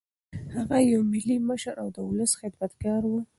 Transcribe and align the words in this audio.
هغه 0.55 0.77
یو 0.91 1.01
ملي 1.13 1.37
مشر 1.49 1.75
او 1.83 1.87
د 1.95 1.97
ولس 2.09 2.31
خدمتګار 2.39 3.01
و. 3.07 3.13